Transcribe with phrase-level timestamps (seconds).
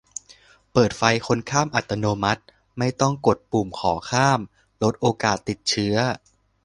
[0.71, 2.41] -เปิดไฟคนข้ามอัตโนมัติ
[2.77, 4.39] ไม่ต้องกดปุ่มขอข้าม
[4.83, 5.95] ลดโอกาสติดเชื้อ